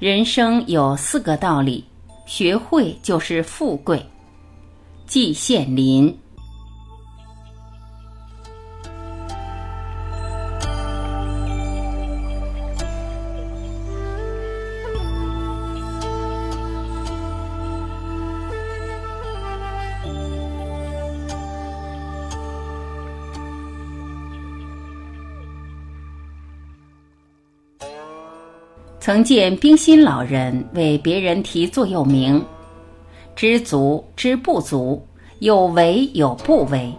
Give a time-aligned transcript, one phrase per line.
[0.00, 1.84] 人生有四个道理，
[2.24, 4.02] 学会就是富贵。
[5.06, 6.18] 季羡林。
[29.10, 32.40] 曾见冰心老人为别人题座右铭
[33.34, 35.04] ：“知足知不足，
[35.40, 36.94] 有为有不为，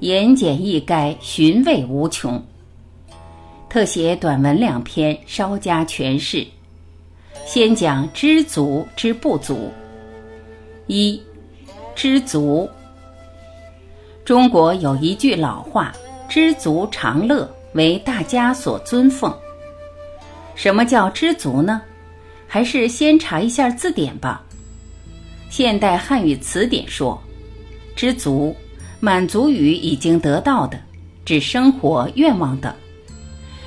[0.00, 2.42] 言简意赅，寻味无穷。”
[3.68, 6.46] 特写短文两篇，稍加诠释。
[7.44, 9.70] 先讲知足知不足。
[10.86, 11.20] 一，
[11.94, 12.66] 知足。
[14.24, 15.92] 中国有一句老话
[16.30, 19.30] ：“知足常乐”，为大家所尊奉。
[20.54, 21.82] 什么叫知足呢？
[22.46, 24.42] 还是先查一下字典吧。
[25.48, 27.20] 现代汉语词典说，
[27.96, 28.54] 知足，
[29.00, 30.78] 满足于已经得到的，
[31.24, 32.72] 指生活愿望等。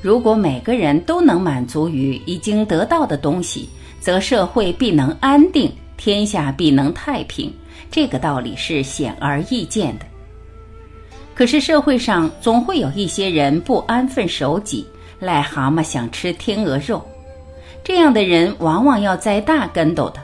[0.00, 3.68] 如果每个人都能满足于已经得到的东西，
[4.00, 7.52] 则社会必能安定，天下必能太平。
[7.90, 10.06] 这个道理是显而易见的。
[11.34, 14.86] 可是社会上总会有一些人不安分守己。
[15.20, 17.04] 癞蛤蟆想吃天鹅肉，
[17.82, 20.20] 这样的人往往要栽大跟斗的。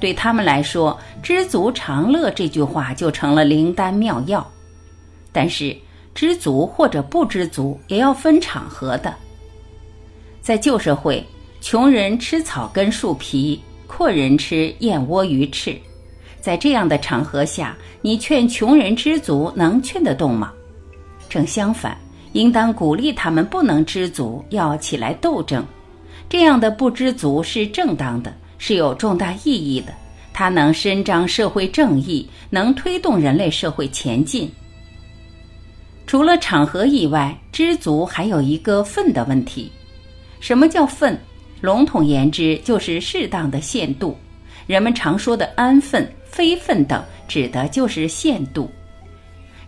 [0.00, 4.48] 对他们来说，“知足常乐”这句话就成了灵丹妙药。
[5.32, 5.76] 但是，
[6.14, 9.14] 知足或者不知足，也要分场合的。
[10.40, 11.24] 在旧社会，
[11.60, 15.76] 穷人吃草根树皮，阔人吃燕窝鱼翅。
[16.40, 20.52] 在这样的场合下，你劝穷人知足，能劝得动吗？
[21.28, 21.98] 正相反。
[22.38, 25.66] 应当鼓励他们不能知足，要起来斗争。
[26.28, 29.92] 这样的不知足是正当的，是有重大意义的。
[30.32, 34.48] 它能伸张社会正义，能推动人类社会前进。
[36.06, 39.68] 除了场合以外，知足还有一个分的问题。
[40.38, 41.18] 什么叫分？
[41.60, 44.16] 笼统言之，就是适当的限度。
[44.68, 48.70] 人们常说的安分、非分等，指的就是限度。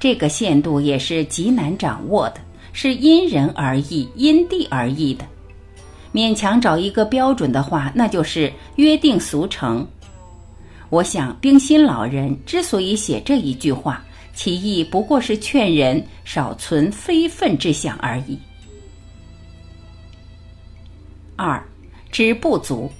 [0.00, 2.40] 这个限度也是极难掌握的。
[2.78, 5.24] 是因人而异、因地而异的。
[6.12, 9.88] 勉强找一个标准的话，那就是约定俗成。
[10.90, 14.04] 我想，冰心老人之所以写这一句话，
[14.34, 18.38] 其意不过是劝人少存非分之想而已。
[21.34, 21.66] 二，
[22.12, 22.90] 知不足。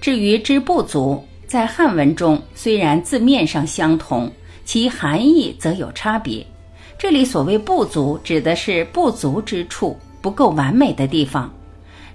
[0.00, 4.28] 至于知不足，在汉文中虽然字面上相同，
[4.64, 6.44] 其含义则有差别。
[6.98, 11.52] 这里所谓不足，指的是不足之处，不够完美的地方。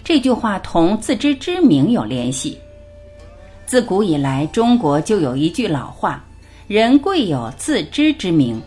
[0.03, 2.57] 这句话同自知之明有联系。
[3.65, 6.23] 自古以来，中国就有一句老话
[6.67, 8.59] ：“人贵有自知之明。”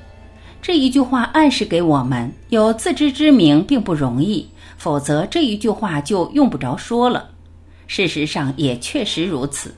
[0.63, 7.29] 这一句话暗示给我们，有自知之明并不容易，否则这一句话就用不着说了。
[7.89, 9.75] 事实上也确实如此。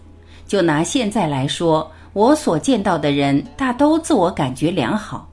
[0.46, 5.26] 就拿现在来说，我所见到的人大都自我感觉良好。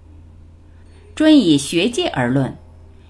[1.21, 2.51] 专以学界而论，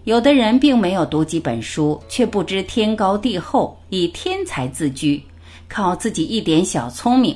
[0.04, 5.24] 有的人并没有读几本书，却不知天高地厚，以天才自居，
[5.70, 7.34] 靠自己一点小聪明，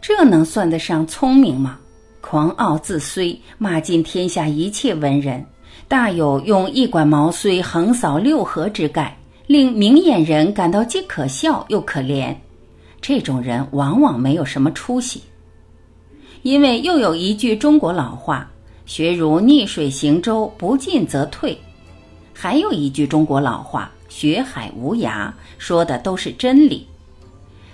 [0.00, 1.78] 这能算得上聪明吗？
[2.20, 5.46] 狂傲自衰，骂尽天下一切文人，
[5.86, 9.16] 大有用一管毛遂横扫六合之概，
[9.46, 12.34] 令明眼人感到既可笑又可怜。
[13.00, 15.22] 这种人往往没有什么出息，
[16.42, 18.50] 因为又有一句中国老话。
[18.90, 21.56] 学如逆水行舟，不进则退。
[22.34, 26.84] 还有一句中国老话：“学海无涯”，说的都是真理。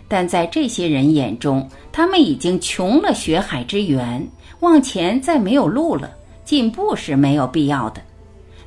[0.09, 4.28] 但在这些人眼中，他们已经穷了学海之源，
[4.60, 6.10] 往前再没有路了，
[6.44, 8.03] 进步是没有必要的。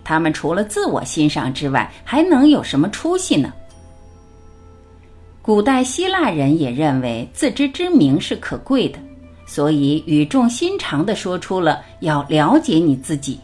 [0.03, 3.53] 他们除了自我欣赏之外，还能有什么出息呢？
[5.43, 8.97] 古代希腊人也认为自知之明是可贵的。
[9.49, 13.39] 所以语重心长地说出了要了解你自己。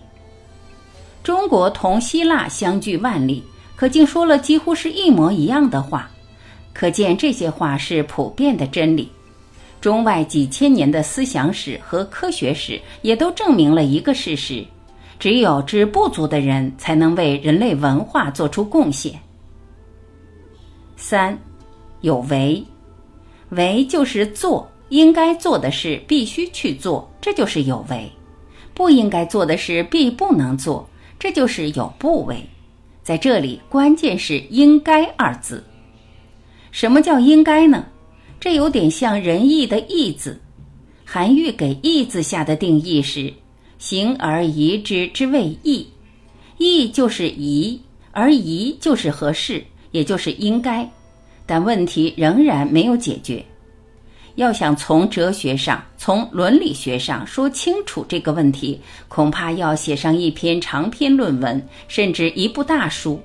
[1.23, 3.43] 中国同希腊相距万里，
[3.75, 6.07] 可竟说了几乎是一模一样的话，
[6.75, 9.09] 可见这些话是普遍的真理。
[9.81, 14.63] 中外几千年的思想史和科学史也都证明了一个事实：
[15.17, 19.19] 只有知不足的人才能为人类文化做出贡献。
[20.97, 21.35] 三，
[22.01, 22.63] 有为，
[23.49, 24.69] 为就是做。
[24.89, 28.07] 应该做的事必须去做，这就是有为；
[28.73, 30.87] 不应该做的事必不能做，
[31.17, 32.37] 这就是有不为。
[33.03, 35.63] 在这里，关键是“应该”二字。
[36.71, 37.85] 什么叫应该呢？
[38.39, 40.39] 这有点像仁义的义字。
[41.03, 43.31] 韩愈给义字下的定义是：
[43.77, 45.87] 行而宜之之谓义，
[46.57, 47.79] 义就是宜，
[48.11, 50.87] 而宜就是合适，也就是应该。
[51.45, 53.45] 但问题仍然没有解决。
[54.35, 63.19] 要想从哲学上、从伦理学上说清楚这个问题，恐怕要写上一篇长篇论文，甚至一部大书。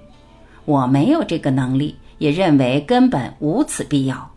[0.64, 4.30] 我没有这个能力，也认为根本无此必要。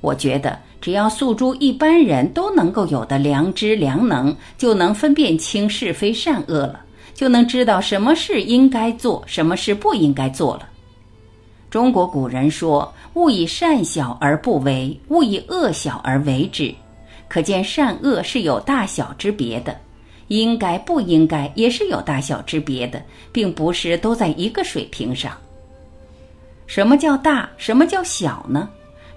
[0.00, 6.80] 我觉得，只要诉诸一般人都能够有的良知、良能，就能分辨清是非善恶了，
[7.14, 10.68] 就能知道什么事应该做，什么事不应该做了。
[11.70, 16.74] 中国古人说：“勿以善小而不为，勿以恶小而为之。”
[17.28, 19.78] 可见善恶是有大小之别的，
[20.26, 23.00] 应该不应该也是有大小之别的，
[23.30, 25.32] 并不是都在一个水平上。
[26.66, 27.48] 什么叫大？
[27.56, 28.68] 什么叫小呢？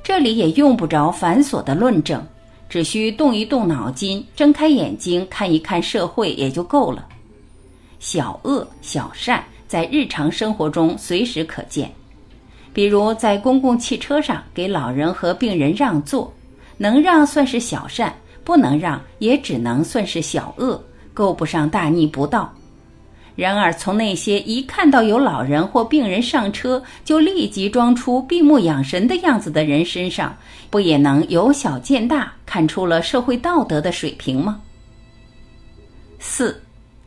[0.03, 2.23] 这里也用不着繁琐的论证，
[2.69, 7.07] 只需动一动脑筋，睁开眼睛看一看社会也就够了。
[7.99, 11.91] 小恶小善在日常生活中随时可见。
[12.73, 16.33] 比如在公共汽车上给老人和病人让座，
[16.77, 20.83] 能让算是小善，不能让也只能算是小恶，
[21.13, 22.51] 够不上大逆不道。
[23.35, 30.35] 然而从那些一看到有老人或病人上车就立即装出闭目养神的样子的人身上，
[30.69, 34.59] 不也能由小见大，看出了社会道德的水平吗？
[36.19, 36.61] 四，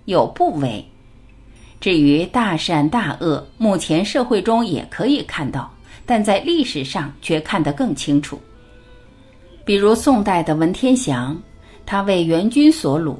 [0.06, 0.84] 有不为。
[1.80, 5.70] 至于大善大恶，目前社会中也可以看到，
[6.04, 8.40] 但在历史上却看得更清楚。
[9.64, 11.36] 比如宋代的文天祥，
[11.84, 13.16] 他为元军所虏，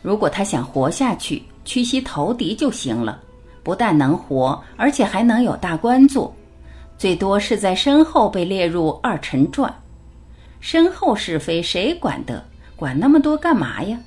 [0.00, 3.20] 如果他想活下去，屈膝投敌就行了，
[3.62, 6.34] 不但能活，而且还能有大官做，
[6.96, 9.72] 最多是在身后被列入二臣传。
[10.60, 12.42] 身后是非谁管得？
[12.74, 13.98] 管那么多干嘛呀？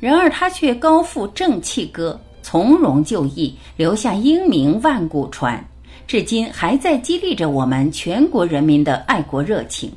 [0.00, 2.18] 然而他却高负正气歌。
[2.44, 5.66] 从容就义，留下英名万古传，
[6.06, 9.90] 至今还在激励着我们全国人民的爱国热情。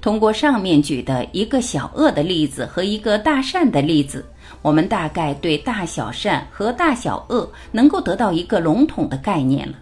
[0.00, 4.24] 通过上面举的一个小恶的例子和一个大善的例子，
[4.62, 9.74] 我们大概对大小善和大小恶能够得到一个笼统的概念了。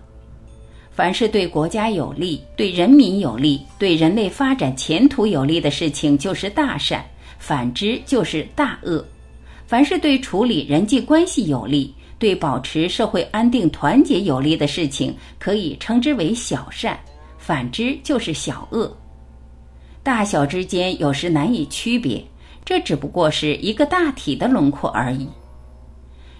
[0.90, 7.00] 凡是对国家有利、对人民有利、对人类发展前途有利的事情，就是大善；
[7.38, 9.04] 反之，就是大恶。
[9.66, 16.94] 凡是对处理人际关系有利、对保持社会安定团结有利的事情，可以称之为小善；
[17.36, 18.96] 反之就是小恶。
[20.04, 22.24] 大小之间有时难以区别，
[22.64, 25.28] 这只不过是一个大体的轮廓而已。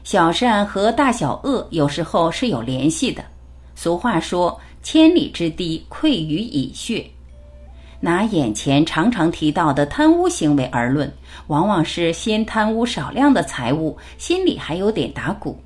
[0.04, 3.24] 小善和大小恶有时候是有联系的。
[3.74, 7.04] 俗话说：“千里之堤，溃于蚁穴。”
[8.00, 11.10] 拿眼前常常提到的贪污行为而论，
[11.46, 15.56] 往往是先贪污少量的财物，心里还有点打鼓；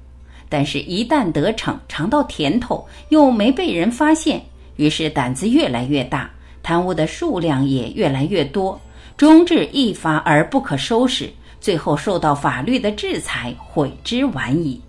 [0.49, 4.41] 但是，一旦得逞，尝到甜头，又没被人发现，
[4.77, 6.31] 于是胆子越来越大，
[6.63, 8.81] 贪污的数量也越来越多，
[9.17, 11.29] 终至一发而不可收拾，
[11.61, 14.81] 最后受到法律的制裁，悔之晚矣。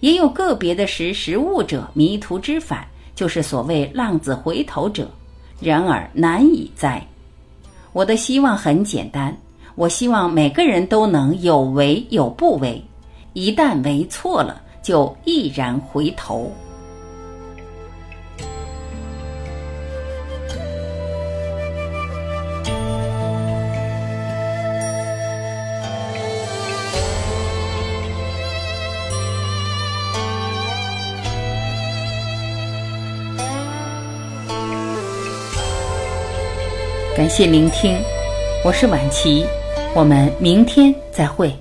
[0.00, 5.10] 也有个别的识时务者迷途知返，就是所谓浪子回头者。
[5.60, 7.06] 然而难以哉！
[7.92, 9.36] 我的希望很简单，
[9.74, 12.82] 我希望每个人都能有为有不为，
[13.34, 16.50] 一旦为错了，就毅然回头。
[37.20, 37.98] 感谢聆听，
[38.64, 39.44] 我是晚琪，
[39.94, 41.54] 我们明天再会。